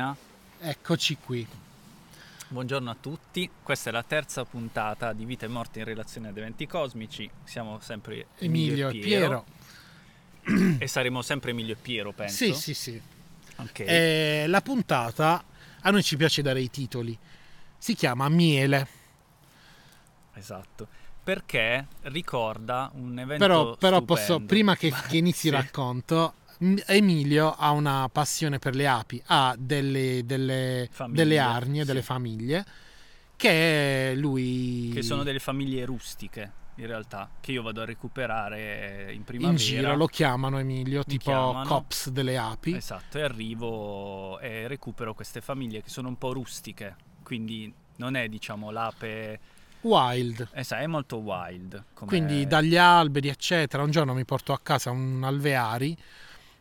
[0.00, 0.16] Messina.
[0.60, 1.46] Eccoci qui.
[2.48, 6.36] Buongiorno a tutti, questa è la terza puntata di Vita e Morte in relazione ad
[6.36, 7.30] eventi cosmici.
[7.44, 9.44] Siamo sempre Emilio, Emilio, e Piero.
[10.42, 10.78] Piero.
[10.80, 12.34] e saremo sempre Emilio e Piero, penso.
[12.34, 13.00] Sì, sì, sì.
[13.56, 13.80] Ok.
[13.80, 15.44] Eh, la puntata,
[15.80, 17.16] a noi ci piace dare i titoli.
[17.78, 18.88] Si chiama Miele,
[20.34, 20.88] Esatto.
[21.22, 25.46] Perché ricorda un evento però, però posso, prima che, che inizi Sì.
[25.48, 26.39] il racconto, m-
[26.86, 31.86] Emilio ha una passione per le api, ha delle, delle, delle arnie, sì.
[31.86, 32.64] delle famiglie,
[33.36, 34.90] che lui...
[34.92, 39.58] Che sono delle famiglie rustiche, in realtà, che io vado a recuperare in in primavera.
[39.58, 41.64] giro lo chiamano Emilio, tipo chiamano.
[41.64, 42.74] cops delle api.
[42.74, 48.28] Esatto, e arrivo e recupero queste famiglie che sono un po' rustiche, quindi non è
[48.28, 49.40] diciamo l'ape,
[49.82, 50.48] Wild.
[50.60, 51.84] sai, è molto wild.
[51.94, 53.82] come- Quindi dagli alberi, eccetera.
[53.82, 55.96] Un giorno mi portò a casa un alveari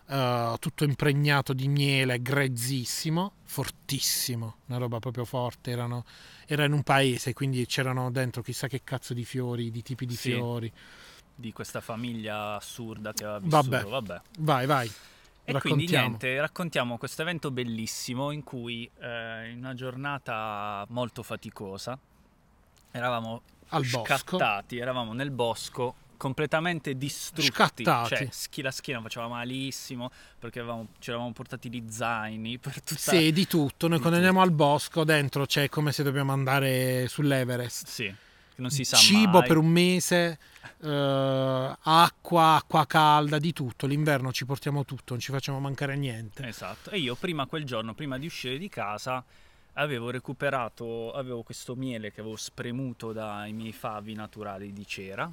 [0.10, 5.72] eh, tutto impregnato di miele, grezzissimo, fortissimo, una roba proprio forte.
[5.72, 6.04] Erano,
[6.46, 10.16] era in un paese, quindi c'erano dentro chissà che cazzo di fiori, di tipi di
[10.16, 10.32] Sì.
[10.32, 10.72] fiori.
[11.40, 13.70] di questa famiglia assurda che aveva vissuto.
[13.70, 13.84] Vabbè.
[13.90, 14.22] Vabbè.
[14.40, 14.88] Vai, vai.
[14.88, 14.92] E
[15.58, 16.08] quindi Raccontiamo.
[16.08, 21.98] niente, raccontiamo questo evento bellissimo in cui eh, in una giornata molto faticosa
[22.92, 24.18] eravamo Al bosco.
[24.18, 28.16] scattati, eravamo nel bosco completamente distrutti, Scattati.
[28.16, 33.00] cioè schi- la schiena faceva malissimo perché avevamo, ci eravamo portati gli zaini per tutta
[33.00, 33.88] Sì, di tutto.
[33.88, 34.28] Noi di quando tutto.
[34.28, 37.88] andiamo al bosco, dentro c'è come se dobbiamo andare sull'Everest.
[37.88, 38.14] Sì,
[38.58, 39.48] non si sa Cibo mai.
[39.48, 40.38] per un mese,
[40.82, 43.88] eh, acqua, acqua calda, di tutto.
[43.88, 46.46] L'inverno ci portiamo tutto, non ci facciamo mancare niente.
[46.46, 46.90] Esatto.
[46.90, 49.24] E io prima quel giorno, prima di uscire di casa,
[49.74, 55.32] avevo recuperato, avevo questo miele che avevo spremuto dai miei favi naturali di cera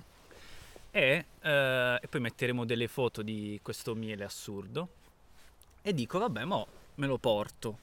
[0.96, 4.88] e, eh, e poi metteremo delle foto di questo miele assurdo
[5.82, 7.78] e dico vabbè, mo me lo porto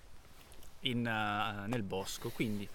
[0.82, 2.32] in, eh, nel bosco.
[2.32, 2.68] Quindi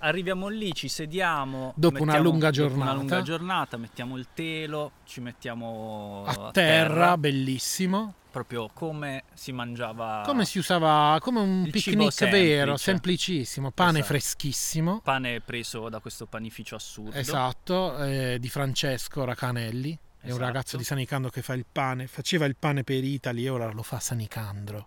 [0.00, 1.72] arriviamo lì, ci sediamo.
[1.76, 2.92] Dopo una lunga dopo una giornata.
[2.94, 8.14] lunga giornata, mettiamo il telo, ci mettiamo A terra, bellissimo.
[8.30, 12.78] proprio come si mangiava Come si usava, come un picnic vero, semplice.
[12.78, 13.70] semplicissimo.
[13.70, 14.12] Pane Esatto.
[14.12, 15.00] freschissimo.
[15.02, 17.16] pane preso da questo panificio assurdo.
[17.16, 19.98] Esatto, eh, di Francesco Racanelli.
[20.20, 20.44] È un Esatto.
[20.44, 23.82] ragazzo di Sanicandro che fa il pane, faceva il pane per Italy e ora lo
[23.82, 24.86] fa a Sanicandro.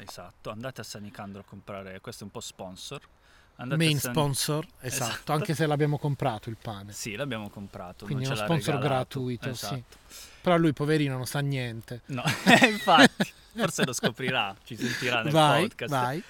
[0.00, 3.00] Esatto, andate a Sanicandro a comprare, questo è un po' sponsor.
[3.60, 5.32] Andate Main San- sponsor, esatto, Esatto.
[5.32, 6.92] anche se l'abbiamo comprato il pane.
[6.92, 8.04] Sì, l'abbiamo comprato.
[8.04, 8.88] Quindi è uno sponsor regalato.
[8.88, 9.74] gratuito, Esatto.
[9.74, 9.84] sì.
[10.40, 12.02] Però lui, poverino, non sa niente.
[12.06, 12.22] No,
[12.70, 15.90] infatti, forse lo scoprirà, ci sentirà nel Vai, podcast.
[15.90, 16.22] vai.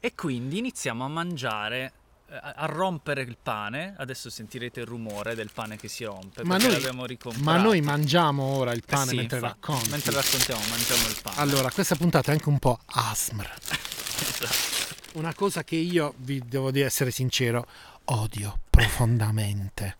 [0.00, 1.92] E quindi iniziamo a mangiare,
[2.30, 3.94] eh, a rompere il pane.
[3.98, 6.44] Adesso sentirete il rumore del pane che si rompe.
[6.44, 6.92] Ma noi-.
[7.38, 9.90] Ma noi mangiamo ora il Eh pane sì, mentre infatti, racconti.
[9.90, 11.36] Mentre raccontiamo, mangiamo il pane.
[11.40, 13.50] Allora, questa puntata è anche un po' ASMR.
[14.20, 14.77] Esatto.
[15.18, 17.66] Una cosa che io, vi devo di essere sincero,
[18.04, 19.96] odio profondamente.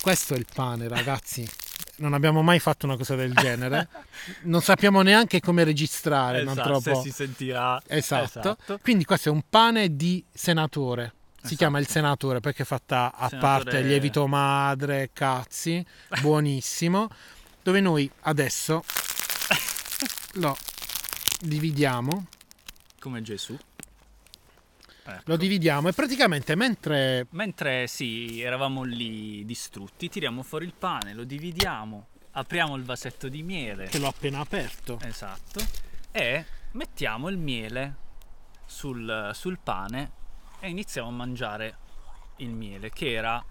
[0.00, 1.48] Questo è il pane, ragazzi.
[1.98, 3.88] Non abbiamo mai fatto una cosa del genere.
[4.42, 7.00] Non sappiamo neanche come registrare, non Esatto, troppo.
[7.02, 7.80] se si sentirà.
[7.86, 8.56] Esatto.
[8.82, 11.12] Quindi questo è un pane di senatore.
[11.36, 11.56] Si Esatto.
[11.56, 15.84] chiama il senatore perché è fatta a Senatore- parte lievito madre, cazzi,
[16.20, 17.08] buonissimo.
[17.62, 18.82] Dove noi adesso
[20.34, 20.56] lo
[21.40, 22.26] dividiamo.
[22.98, 23.56] Come Gesù.
[25.08, 25.22] Ecco.
[25.26, 31.22] Lo dividiamo e praticamente mentre Mentre sì, eravamo lì distrutti, tiriamo fuori il pane, lo
[31.22, 33.86] dividiamo, apriamo il vasetto di miele.
[33.86, 35.60] che l'ho appena aperto, Esatto.
[36.10, 37.96] E mettiamo il miele
[38.66, 40.10] sul, sul pane
[40.58, 41.76] e iniziamo a mangiare
[42.36, 43.42] il miele, che era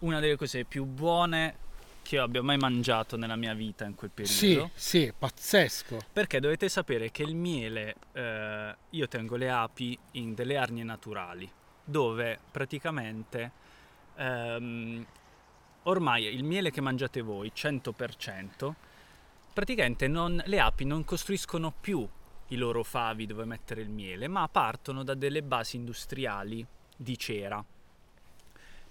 [0.00, 1.56] una delle cose più buone
[2.02, 4.70] che io abbia mai mangiato nella mia vita in quel periodo.
[4.74, 5.98] sì, sì, pazzesco.
[6.12, 11.50] Perché dovete sapere che il miele, eh, io tengo le api in delle arnie naturali,
[11.84, 13.52] dove praticamente
[14.16, 15.06] ehm,
[15.84, 18.74] ormai il miele che mangiate voi, 100%,
[19.52, 22.06] praticamente non- le api non costruiscono più
[22.48, 27.64] i loro favi dove mettere il miele, ma partono da delle basi industriali di cera.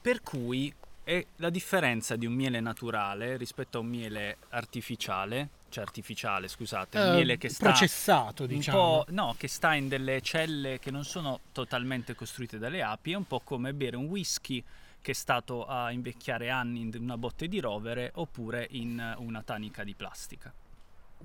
[0.01, 0.73] Per cui
[1.11, 6.97] è la differenza di un miele naturale rispetto a un miele artificiale, cioè artificiale, scusate,
[6.97, 9.05] Eh, miele che sta processato, un diciamo.
[9.09, 13.27] no, che sta in delle celle che non sono totalmente costruite dalle api, è un
[13.27, 14.63] po' come bere un whisky
[15.01, 19.83] che è stato a invecchiare anni in una botte di rovere oppure in una tanica
[19.83, 20.53] di plastica.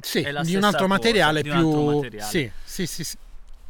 [0.00, 2.30] Sì, di un altro cosa, materiale di più un altro materiale.
[2.30, 3.16] Sì, sì, sì, sì.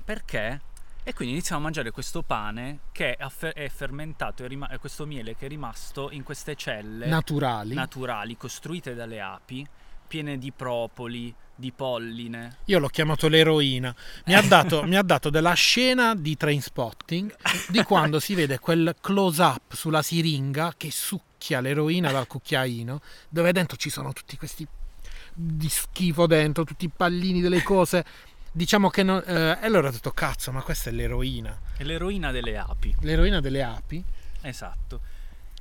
[0.02, 0.60] Perché?
[1.08, 4.80] E quindi iniziamo a mangiare questo pane che è affer- è fermentato, è rima- è
[4.80, 7.74] questo miele che è rimasto in queste celle naturali.
[7.74, 9.64] naturali costruite dalle api
[10.08, 12.56] piene di propoli, di polline.
[12.64, 13.94] Io l'ho chiamato l'eroina.
[14.24, 17.32] Mi ha dato, mi ha dato della scena di train spotting
[17.68, 23.52] di quando si vede quel close up sulla siringa che succhia l'eroina dal cucchiaino, dove
[23.52, 24.66] dentro ci sono tutti questi
[25.32, 28.04] di schifo dentro, tutti i pallini delle cose.
[28.56, 31.60] Diciamo che non, eh, e allora ho detto cazzo, ma questa è l'eroina.
[31.76, 32.96] È l'eroina delle api.
[33.00, 34.02] L'eroina delle api.
[34.40, 35.00] Esatto.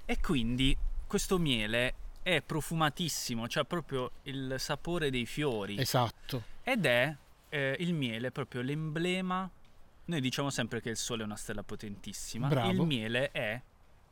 [0.05, 1.93] E quindi questo miele
[2.23, 5.77] è profumatissimo, cioè proprio il sapore dei fiori.
[5.77, 6.43] Esatto.
[6.63, 7.13] Ed è
[7.49, 9.49] eh, il miele proprio l'emblema.
[10.05, 12.47] Noi diciamo sempre che il sole è una stella potentissima.
[12.47, 12.71] Bravo.
[12.71, 13.61] Il miele è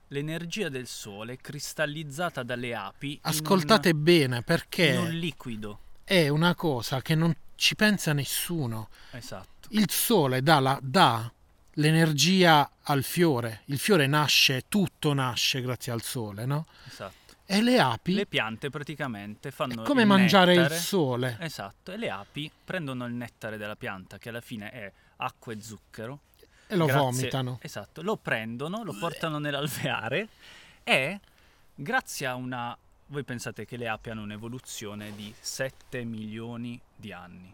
[0.09, 3.17] l'energia del sole cristallizzata dalle api.
[3.21, 5.79] Ascoltate un, bene perché in un liquido.
[6.03, 8.89] È una cosa che non ci pensa nessuno.
[9.11, 9.67] Esatto.
[9.69, 11.31] Il sole dà, la, dà
[11.73, 13.61] l'energia al fiore.
[13.65, 16.65] Il fiore nasce, tutto nasce grazie al sole, no?
[16.87, 17.21] Esatto.
[17.45, 20.75] E le api Le piante praticamente fanno è come il mangiare nettare.
[20.75, 21.37] il sole.
[21.41, 25.61] Esatto, e le api prendono il nettare della pianta, che alla fine è acqua e
[25.61, 26.19] zucchero.
[26.67, 27.59] E lo grazie- vomitano.
[27.61, 30.27] Esatto, lo prendono, lo portano nell'alveare
[30.83, 31.19] e
[31.75, 32.75] grazie a una...
[33.07, 37.53] Voi pensate che le api hanno un'evoluzione di 7 milioni di anni.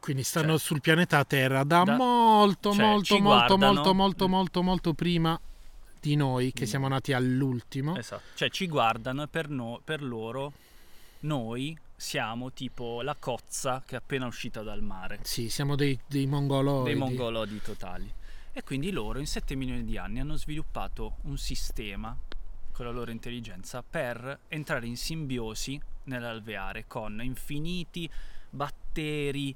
[0.00, 3.22] Quindi stanno Cioè, sul pianeta Terra da, da- molto, cioè, molto, molto,
[3.56, 5.38] guardano- molto, molto, molto, molto prima
[6.00, 6.66] di noi, che Mm.
[6.66, 7.96] siamo nati all'ultimo.
[7.96, 8.22] Esatto.
[8.34, 10.52] Cioè ci guardano e per, no- per loro
[11.20, 15.20] noi siamo tipo la cozza che è appena uscita dal mare.
[15.22, 16.84] Sì, siamo dei, dei mongoloidi.
[16.90, 18.12] dei mongolodi totali.
[18.52, 22.14] E quindi loro in 7 milioni di anni hanno sviluppato un sistema
[22.72, 28.10] con la loro intelligenza per entrare in simbiosi nell'alveare con infiniti
[28.50, 29.54] batteri,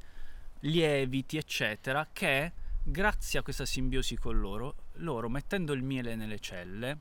[0.60, 2.52] lieviti, eccetera, che
[2.82, 6.98] grazie a questa simbiosi con loro, loro mettendo il miele nelle celle,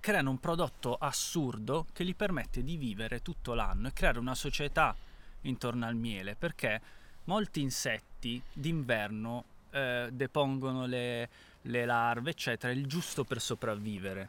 [0.00, 4.94] creano un prodotto assurdo che gli permette di vivere tutto l'anno e creare una società
[5.42, 6.80] intorno al miele, perché
[7.24, 11.28] molti insetti d'inverno eh, depongono le,
[11.62, 14.28] le larve, eccetera, il giusto per sopravvivere.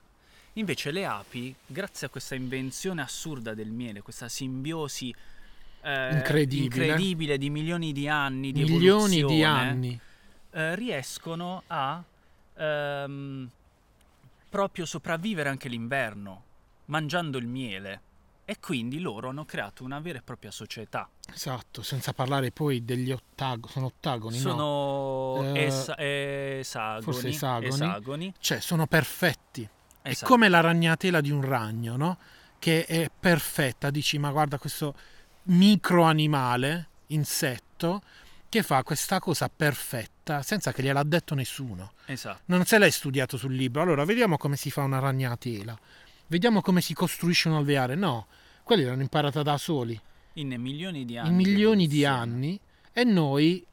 [0.57, 5.13] Invece le api, grazie a questa invenzione assurda del miele, questa simbiosi
[5.81, 6.63] eh, Incredibile.
[6.86, 10.00] incredibile di milioni di anni di Milioni di anni.
[10.51, 12.04] eh, riescono a
[12.56, 13.50] ehm,
[14.50, 16.44] proprio sopravvivere anche l'inverno,
[16.86, 18.01] mangiando il miele.
[18.50, 21.07] E quindi loro hanno creato una vera e propria società.
[21.33, 23.71] Esatto, senza parlare poi degli ottagoni.
[23.74, 24.50] Sono ottagoni, no?
[24.50, 27.03] Sono Eh, esa- esagoni.
[27.03, 27.68] forse esagoni.
[27.74, 28.33] esagoni.
[28.39, 29.69] Cioè, sono perfetti.
[30.07, 30.31] È Esatto.
[30.31, 32.18] come la ragnatela di un ragno, no?
[32.59, 33.89] Che è perfetta.
[33.89, 34.95] Dici, ma guarda questo
[35.44, 38.01] microanimale, insetto,
[38.50, 41.92] che fa questa cosa perfetta senza che gliel'ha detto nessuno.
[42.06, 42.42] Esatto.
[42.45, 43.81] Non se l'hai studiato sul libro.
[43.81, 45.77] Allora, vediamo come si fa una ragnatela.
[46.27, 47.95] Vediamo come si costruisce un alveare.
[47.95, 48.27] No,
[48.63, 50.00] quelli l'hanno imparata da soli,
[50.33, 51.30] In milioni di anni.
[51.30, 52.60] in milioni di anni,
[52.92, 53.65] e noi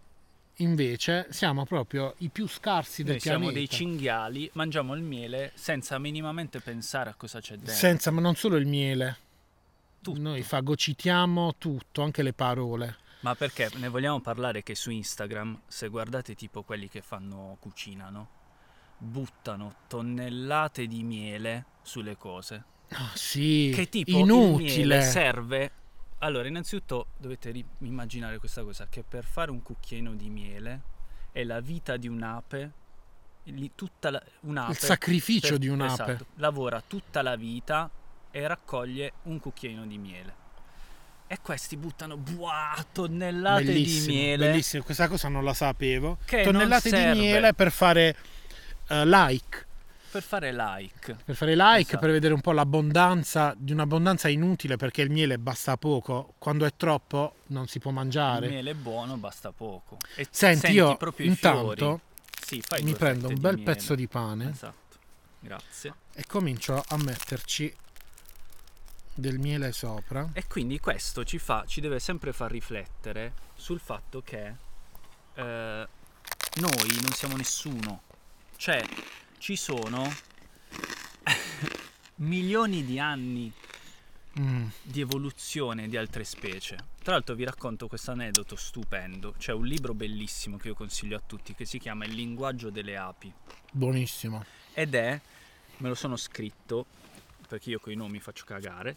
[0.58, 3.58] invece siamo proprio i più scarsi del Noi siamo pianeta.
[3.58, 7.74] dei cinghiali, mangiamo il miele senza minimamente pensare a cosa c'è dentro.
[7.74, 9.18] Senza, ma non solo il miele.
[10.00, 10.20] Tutto.
[10.20, 12.96] Noi fagocitiamo tutto, anche le parole.
[13.20, 18.10] Ma perché ne vogliamo parlare che su Instagram, se guardate tipo quelli che fanno cucina,
[18.10, 18.28] no?
[18.98, 22.64] Buttano tonnellate di miele sulle cose.
[22.90, 24.72] Ah, sì, Che tipo il inutile.
[24.76, 25.70] miele serve.
[26.24, 30.80] Allora, innanzitutto dovete ri- immaginare questa cosa: che per fare un cucchiaino di miele
[31.32, 32.82] è la vita di un'ape.
[33.74, 35.92] tutta la- un'ape Il sacrificio per- di un'ape.
[36.12, 37.90] esatto, lavora tutta la vita
[38.30, 40.34] e raccoglie un cucchiaino di miele.
[41.26, 44.46] E questi buttano buah, tonnellate Bellissimo, di miele.
[44.48, 46.16] bellissimo, questa cosa non la sapevo.
[46.24, 48.16] Che Tonnellate di miele per fare
[48.88, 49.66] eh, like,
[50.14, 51.16] Per fare like.
[51.24, 51.98] per fare like, Esatto.
[51.98, 56.72] per vedere un po' l'abbondanza di un'abbondanza inutile perché il miele basta poco, quando è
[56.76, 58.46] troppo non si può mangiare.
[58.46, 59.96] Il miele buono basta poco.
[60.14, 62.00] E Senti, io intanto.
[62.40, 63.72] Sì, mi prendo un bel miele.
[63.72, 64.96] pezzo di pane Esatto.
[65.40, 65.94] Grazie.
[66.14, 67.74] e comincio a metterci
[69.14, 70.30] del miele sopra.
[70.32, 74.46] E quindi questo ci, fa, ci deve sempre far riflettere sul fatto che
[75.34, 75.88] eh,
[76.54, 78.02] noi non siamo nessuno.
[78.56, 78.80] Cioè,
[79.44, 80.10] ci sono
[82.16, 83.52] milioni di anni
[84.40, 86.76] Mm, di evoluzione di altre specie.
[87.04, 89.34] Tra l'altro vi racconto questo aneddoto stupendo.
[89.38, 92.96] C'è un libro bellissimo che io consiglio a tutti che si chiama Il linguaggio delle
[92.96, 93.32] api.
[93.70, 94.44] buonissimo.
[94.72, 95.20] Ed è,
[95.76, 96.86] me lo sono scritto,
[97.46, 98.96] perché io con i nomi faccio cagare,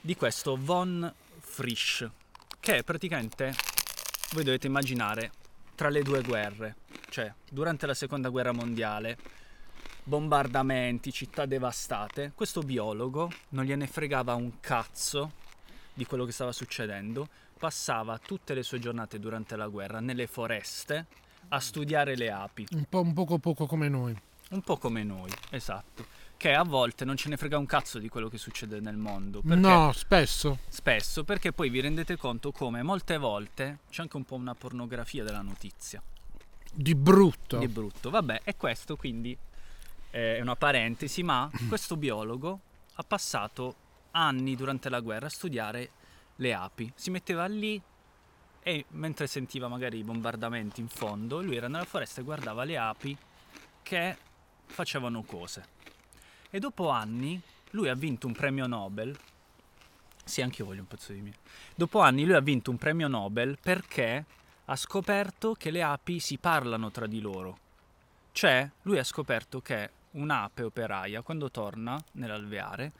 [0.00, 2.10] di questo Von Frisch,
[2.58, 3.54] che è praticamente,
[4.32, 5.30] voi dovete immaginare,
[5.76, 6.74] tra le due guerre,
[7.08, 9.16] cioè durante la seconda guerra mondiale,
[10.02, 15.32] bombardamenti, città devastate, questo biologo non gliene fregava un cazzo
[15.94, 17.28] di quello che stava succedendo,
[17.58, 21.06] passava tutte le sue giornate durante la guerra nelle foreste
[21.48, 22.66] a studiare le api.
[22.72, 24.16] Un po' un poco poco come noi.
[24.50, 26.20] Un po' come noi, esatto.
[26.36, 29.42] Che a volte non ce ne frega un cazzo di quello che succede nel mondo.
[29.42, 30.58] Perché No, spesso.
[30.68, 35.22] Spesso, perché poi vi rendete conto come molte volte c'è anche un po' una pornografia
[35.22, 36.02] della notizia.
[36.74, 37.58] Di brutto.
[37.58, 38.10] Di brutto.
[38.10, 39.38] Vabbè, e questo quindi
[40.12, 42.60] è una parentesi, ma questo biologo
[42.94, 43.74] ha passato
[44.10, 45.90] anni durante la guerra a studiare
[46.36, 46.92] le api.
[46.94, 47.80] Si metteva lì
[48.62, 52.76] e mentre sentiva magari i bombardamenti in fondo, lui era nella foresta e guardava le
[52.76, 53.16] api
[53.82, 54.16] che
[54.66, 55.80] facevano cose.
[56.50, 57.40] E dopo anni
[57.70, 59.18] lui ha vinto un premio Nobel.
[60.24, 61.38] Sì, anche io voglio un pezzo di miele.
[61.74, 64.26] Dopo anni lui ha vinto un premio Nobel perché
[64.66, 67.58] ha scoperto che le api si parlano tra di loro.
[68.32, 72.92] Cioè, lui ha scoperto che un'ape operaia, quando torna nell'alveare,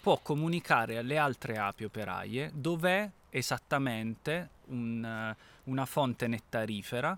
[0.00, 7.16] può comunicare alle altre api operaie dov'è esattamente un, eh, una fonte nettarifera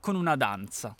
[0.00, 0.94] con una danza.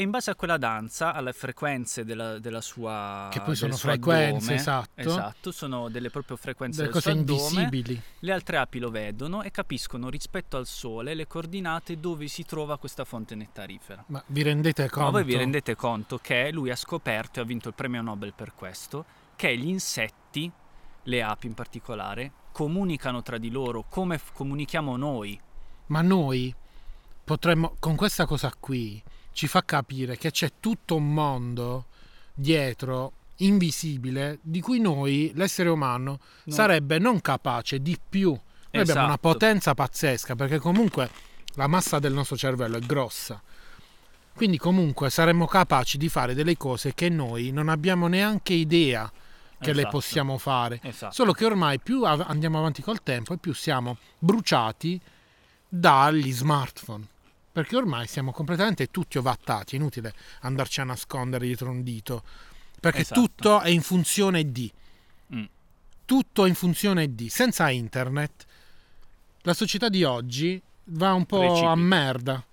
[0.00, 4.46] E in base a quella danza, alle frequenze della, della sua Che poi sono frequenze,
[4.46, 4.88] addome, esatto.
[4.94, 8.02] esatto, sono delle proprio frequenze Delle del cose addome, invisibili.
[8.20, 12.78] le altre api lo vedono e capiscono rispetto al sole le coordinate dove si trova
[12.78, 14.02] questa fonte nettarifera.
[14.06, 15.04] Ma vi rendete conto?
[15.04, 18.32] Ma voi vi rendete conto che lui ha scoperto e ha vinto il premio Nobel
[18.32, 19.04] per questo,
[19.36, 20.50] che gli insetti,
[21.02, 25.38] le api in particolare, comunicano tra di loro come f- comunichiamo noi.
[25.88, 26.54] Ma noi
[27.22, 31.86] potremmo, con questa cosa qui, ci fa capire che c'è tutto un mondo
[32.34, 36.52] dietro, invisibile, di cui noi, l'essere umano, No.
[36.54, 38.28] sarebbe non capace di più.
[38.30, 39.28] Noi abbiamo una Esatto.
[39.28, 41.10] potenza pazzesca, perché comunque
[41.54, 43.40] la massa del nostro cervello è grossa.
[44.34, 49.10] Quindi comunque saremmo capaci di fare delle cose che noi non abbiamo neanche idea
[49.60, 49.96] che le Esatto.
[49.96, 50.80] possiamo fare.
[50.82, 51.12] Esatto.
[51.12, 54.98] Solo che ormai più andiamo avanti col tempo e più siamo bruciati
[55.68, 57.06] dagli smartphone.
[57.60, 62.22] Perché ormai siamo completamente tutti ovattati, è inutile andarci a nascondere dietro un dito.
[62.80, 63.20] Perché Esatto.
[63.20, 64.72] tutto è in funzione di.
[65.34, 65.44] Mm.
[66.06, 67.28] Tutto è in funzione di.
[67.28, 68.46] Senza internet,
[69.42, 71.74] la società di oggi va un po' a Precipita.
[71.74, 72.44] merda.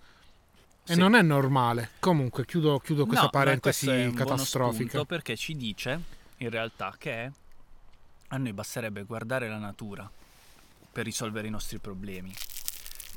[0.90, 1.00] E Sì.
[1.00, 1.92] non è normale.
[2.00, 5.06] Comunque, chiudo, chiudo questa No, parentesi catastrofica.
[5.06, 6.02] perché ci dice
[6.40, 7.32] in realtà che
[8.28, 10.10] a noi basterebbe guardare la natura
[10.92, 12.34] per risolvere i nostri problemi.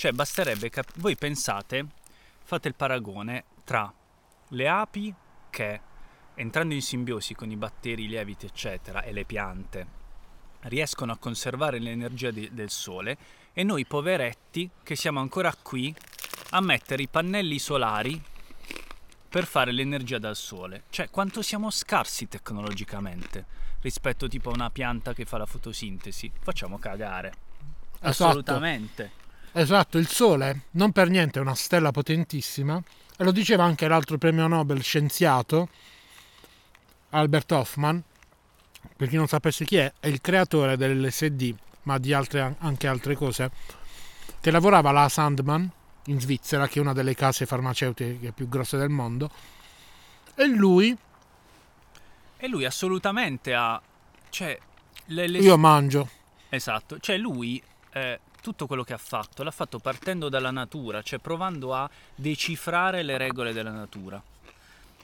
[0.00, 1.85] Cioè basterebbe cap- voi pensate,
[2.42, 3.92] fate il paragone tra
[4.49, 5.14] le api
[5.50, 5.80] che
[6.37, 9.87] entrando in simbiosi con i batteri, i lieviti eccetera e le piante
[10.61, 13.19] riescono a conservare l'energia di- del sole
[13.52, 15.95] e noi poveretti che siamo ancora qui
[16.52, 18.19] a mettere i pannelli solari
[19.28, 20.85] per fare l'energia dal sole.
[20.88, 23.45] Cioè, quanto siamo scarsi tecnologicamente
[23.83, 26.33] rispetto tipo a una pianta che fa la fotosintesi.
[26.40, 27.35] Facciamo cagare.
[28.00, 28.28] Esatto.
[28.30, 29.20] Assolutamente.
[29.52, 32.80] Esatto, il Sole non per niente è una stella potentissima.
[33.16, 35.69] E lo diceva anche l'altro premio Nobel scienziato
[37.11, 38.02] Albert Hoffman,
[38.97, 43.16] per chi non sapesse chi è, è il creatore dell'LSD, ma di altre, anche altre
[43.16, 43.50] cose,
[44.40, 45.69] che lavorava alla Sandman
[46.07, 49.30] in Svizzera, che è una delle case farmaceutiche più grosse del mondo,
[50.35, 50.97] e lui,
[52.38, 53.80] E lui assolutamente ha...
[54.30, 54.59] Cioè,
[55.07, 56.09] le, le- io mangio,
[56.49, 61.19] Esatto, cioè lui eh, tutto quello che ha fatto l'ha fatto partendo dalla natura, cioè
[61.19, 64.23] provando a decifrare le regole della natura.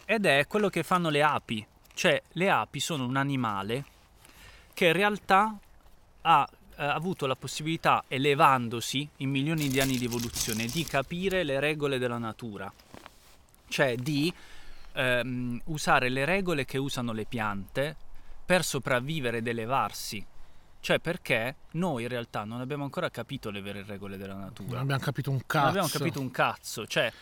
[0.05, 3.85] Ed è quello che fanno le api, cioè le api sono un animale
[4.73, 5.57] che in realtà
[6.23, 11.59] ha eh, avuto la possibilità, elevandosi in milioni di anni di evoluzione, di capire le
[11.59, 12.71] regole della natura,
[13.69, 14.33] cioè di
[14.93, 17.97] ehm, usare le regole che usano le piante
[18.45, 20.25] per sopravvivere ed elevarsi.
[20.87, 24.69] Cioè perché noi in realtà non abbiamo ancora capito le vere regole della natura.
[24.75, 26.87] non abbiamo capito un Non cazzo, abbiamo capito un cazzo.
[26.87, 27.13] Cioè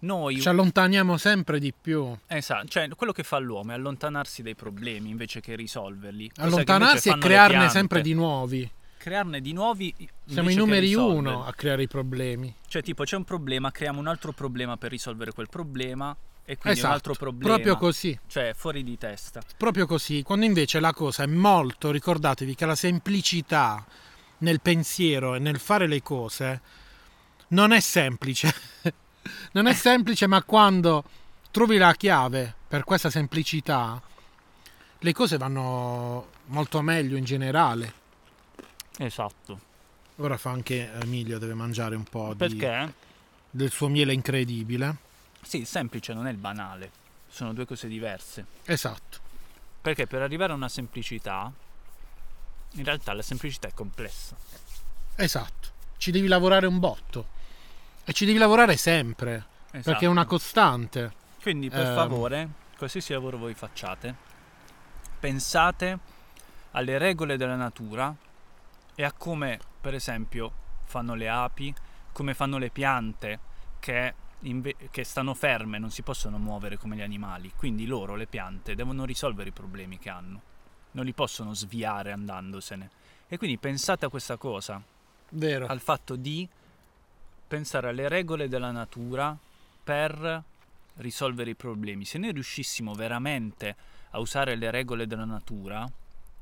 [0.00, 0.40] noi...
[0.42, 2.14] ci allontaniamo sempre di più.
[2.26, 6.32] Esatto, cioè quello che fa l'uomo è allontanarsi dai problemi invece che risolverli.
[6.34, 8.70] Che Allontanarsi invece e crearne sempre di nuovi.
[8.98, 9.94] Crearne di nuovi.
[10.26, 12.54] Siamo i che numeri uno a creare i problemi.
[12.68, 16.14] Cioè tipo c'è un problema, creiamo un altro problema per risolvere quel problema
[16.46, 17.54] e quindi un altro Esatto, problema.
[17.54, 19.42] proprio così, Cioè fuori di testa.
[19.56, 20.22] proprio così.
[20.22, 23.84] Quando invece la cosa è molto, ricordatevi che la semplicità
[24.38, 26.60] nel pensiero e nel fare le cose
[27.48, 28.54] non è semplice.
[29.52, 31.04] non è semplice, ma quando
[31.50, 34.00] trovi la chiave per questa semplicità,
[34.98, 37.92] le cose vanno molto meglio in generale.
[38.98, 39.60] Esatto.
[40.16, 42.92] Ora fa anche Emilio, deve mangiare un po' di- Perché?
[43.50, 44.96] del suo miele incredibile.
[45.44, 46.90] Sì, il semplice non è il banale.
[47.28, 48.46] Sono due cose diverse.
[48.64, 49.18] Esatto.
[49.80, 51.52] Perché per arrivare a una semplicità
[52.76, 54.34] In realtà la semplicità è complessa.
[55.16, 57.28] Esatto, ci devi lavorare un botto
[58.04, 59.90] e ci devi lavorare sempre Esatto.
[59.90, 61.12] perché è una costante.
[61.40, 61.94] Quindi per Ehm.
[61.94, 64.14] favore, qualsiasi lavoro voi facciate,
[65.20, 65.98] pensate
[66.72, 68.12] alle regole della natura
[68.96, 70.52] e a come, per esempio,
[70.84, 71.72] fanno le api,
[72.12, 73.38] come fanno le piante
[73.78, 77.52] che, inve- che stanno ferme, non si possono muovere come gli animali.
[77.56, 80.40] Quindi loro, le piante, devono risolvere i problemi che hanno.
[80.92, 82.90] Non li possono sviare andandosene.
[83.28, 84.80] E quindi pensate a questa cosa,
[85.30, 85.66] Vero.
[85.66, 86.48] al fatto di
[87.46, 89.36] pensare alle regole della natura
[89.82, 90.42] per
[90.96, 92.04] risolvere i problemi.
[92.04, 93.76] Se noi riuscissimo veramente
[94.10, 95.90] a usare le regole della natura,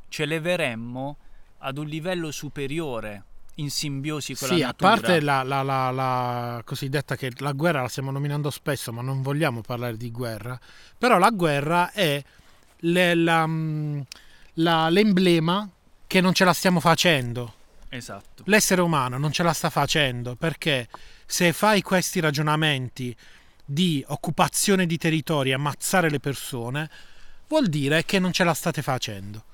[0.09, 1.17] ci eleveremmo
[1.59, 3.25] ad un livello superiore
[3.57, 4.91] in simbiosi con Sì, la a natura.
[4.91, 9.21] parte la, la- la- la cosiddetta che la guerra la stiamo nominando spesso, ma non
[9.23, 10.59] vogliamo parlare di guerra,
[10.97, 12.23] però la guerra è
[12.79, 13.15] le-
[13.47, 14.01] mm,
[14.55, 15.69] la- l'emblema
[16.07, 17.55] che non ce la stiamo facendo.
[17.91, 18.43] Esatto.
[18.47, 20.89] L'essere umano non ce la sta facendo perché
[21.27, 23.15] se fai questi ragionamenti
[23.65, 26.91] di occupazione di territori, ammazzare le persone,
[27.49, 29.45] vuol dire che non ce la state facendo.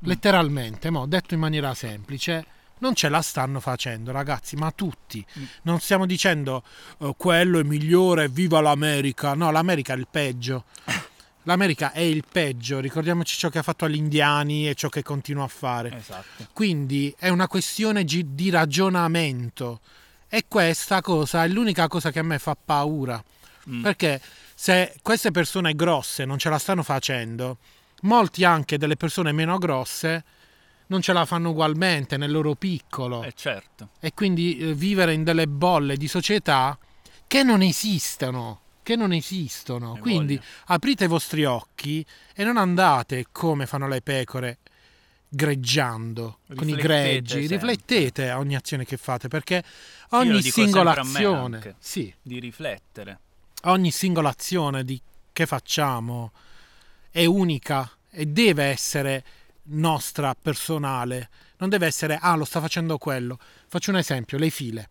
[0.00, 2.44] Letteralmente, mo, detto in maniera semplice,
[2.80, 5.24] non ce la stanno facendo, ragazzi, ma tutti.
[5.38, 5.44] Mm.
[5.62, 6.62] Non stiamo dicendo
[6.98, 9.34] "Oh, quello è migliore, viva l'America.
[9.34, 10.64] No, l'America è il peggio.
[11.44, 15.44] L'America è il peggio, ricordiamoci ciò che ha fatto agli indiani e ciò che continua
[15.44, 15.96] a fare.
[15.96, 16.48] Esatto.
[16.52, 19.80] Quindi è una questione di ragionamento.
[20.28, 23.22] E questa cosa è l'unica cosa che a me fa paura.
[23.70, 23.82] Mm.
[23.82, 24.20] Perché
[24.54, 27.58] se queste persone grosse non ce la stanno facendo,
[28.02, 30.24] molti anche delle persone meno grosse
[30.88, 33.22] non ce la fanno ugualmente nel loro piccolo.
[33.22, 33.90] Eh, certo.
[34.00, 36.76] E quindi eh, vivere in delle bolle di società
[37.26, 38.60] che non esistono.
[38.82, 39.92] Che non esistono.
[39.94, 40.48] Hai Quindi voglia.
[40.66, 42.04] aprite i vostri occhi
[42.34, 44.58] e non andate come fanno le pecore
[45.28, 47.28] greggiando con i Riflettete greggi.
[47.46, 47.56] sempre.
[47.56, 49.62] Riflettete a ogni azione che fate perché
[50.10, 51.74] ogni singola azione, anche.
[51.78, 53.20] sì, Di riflettere.
[53.64, 55.00] ogni singola azione di-
[55.32, 56.32] che facciamo
[57.10, 59.22] è unica e deve essere
[59.68, 61.30] nostra, personale.
[61.58, 63.38] Non deve essere, ah, lo sta facendo quello.
[63.66, 64.88] Faccio un esempio, le file.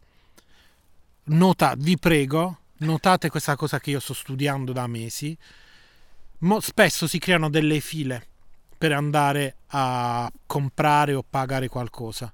[1.25, 5.37] Nota, vi prego, notate questa cosa che io sto studiando da mesi.
[6.39, 8.27] Mo- spesso si creano delle file
[8.77, 12.31] per andare a comprare o pagare qualcosa.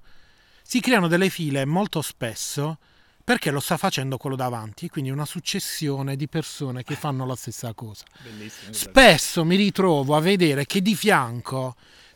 [0.62, 2.78] Si creano delle file molto spesso
[3.24, 7.72] perché lo sta facendo quello davanti, quindi una successione di persone che fanno la stessa
[7.72, 8.04] cosa.
[8.22, 8.72] Bellissimo.
[8.72, 11.74] Spesso mi ritrovo a vedere che di fianco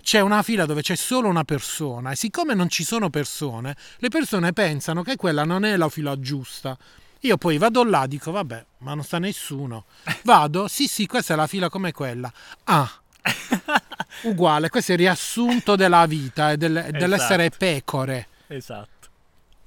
[0.09, 4.09] c'è una fila dove c'è solo una persona e siccome non ci sono persone, le
[4.09, 6.79] persone pensano che quella non è la fila giusta.
[7.21, 9.85] Io poi vado là, dico vabbè, ma non sta nessuno.
[10.25, 12.33] Vado, sì sì, questa è la fila come quella.
[12.64, 12.90] Ah,
[14.25, 18.29] uguale, questo è il riassunto della vita e del- dell'essere pecore.
[18.47, 19.09] Esatto.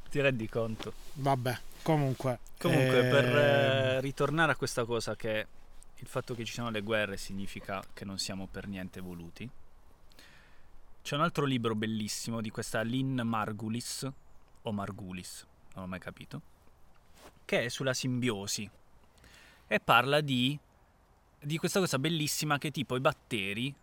[0.10, 0.92] Ti rendi conto?
[1.14, 2.40] Vabbè, comunque.
[2.58, 5.46] Comunque, eh, per ritornare a questa cosa che
[5.98, 9.48] il fatto che ci siano le guerre significa che non siamo per niente evoluti,
[11.02, 14.08] c'è un altro libro bellissimo di questa Lynn Margulis,
[14.62, 16.42] o Margulis, non ho mai capito,
[17.46, 18.70] che è sulla simbiosi
[19.68, 20.58] e parla di,
[21.40, 23.74] di questa cosa bellissima che tipo i batteri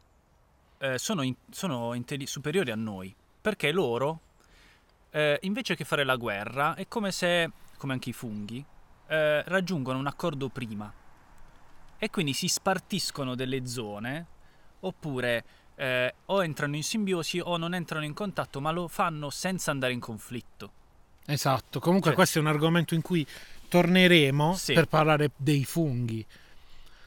[0.78, 4.20] eh, sono, in- sono intelli- superiori a noi, perché loro,
[5.10, 8.64] eh, invece che fare la guerra, è come se, come anche i funghi,
[9.08, 10.92] eh, raggiungono un accordo prima
[11.98, 14.26] e quindi si spartiscono delle zone
[14.80, 15.44] oppure
[15.78, 19.92] eh, o entrano in simbiosi o non entrano in contatto ma lo fanno senza andare
[19.92, 20.72] in conflitto.
[21.24, 23.24] Esatto, comunque Cioè- questo è un argomento in cui
[23.68, 24.72] torneremo Sì.
[24.72, 26.24] per parlare dei funghi.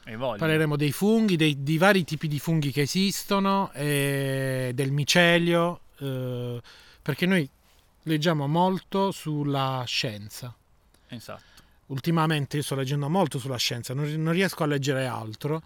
[0.04, 0.16] E.
[0.16, 6.60] Parleremo dei funghi, dei, di vari tipi di funghi che esistono, e del micelio, eh,
[7.00, 7.48] perché noi
[8.04, 10.52] leggiamo molto sulla scienza.
[11.08, 11.42] Esatto.
[11.86, 15.62] Ultimamente io sto leggendo molto sulla scienza, non, non riesco a leggere altro.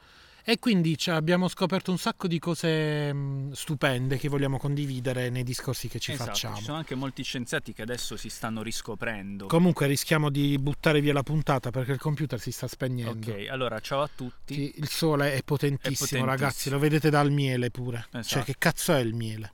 [0.49, 5.43] E quindi cioè, abbiamo scoperto un sacco di cose mh, stupende che vogliamo condividere nei
[5.43, 6.57] discorsi che ci Esatto, facciamo.
[6.59, 9.47] Ci sono anche molti scienziati che adesso si stanno riscoprendo.
[9.47, 13.29] Comunque rischiamo di buttare via la puntata perché il computer si sta spegnendo.
[13.33, 14.75] ok, allora ciao a tutti.
[14.77, 16.25] Il sole è potentissimo, È potentissimo.
[16.25, 18.07] ragazzi, lo vedete dal miele pure.
[18.13, 18.45] Cioè, Esatto.
[18.45, 19.51] che cazzo è il miele?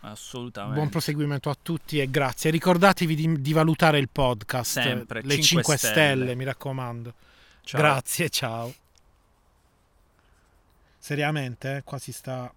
[0.00, 0.76] Assolutamente.
[0.76, 2.50] Buon proseguimento a tutti e grazie.
[2.50, 4.72] Ricordatevi di, di valutare il podcast.
[4.78, 5.92] Sempre, le 5 5 stelle.
[5.94, 7.14] stelle, mi raccomando.
[7.62, 7.80] Ciao.
[7.80, 8.74] Grazie, ciao.
[11.06, 12.50] Seriamente, eh, qua si sta